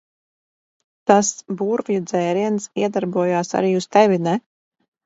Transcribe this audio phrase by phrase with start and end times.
[1.11, 1.29] Tas
[1.61, 4.37] burvju dzēriens iedarbojās arī uz tevi, ne?